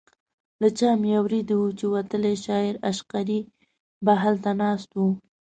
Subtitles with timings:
[0.61, 3.39] له چا مې اورېدي وو چې وتلی شاعر عشقري
[4.05, 4.99] به هلته ناست و.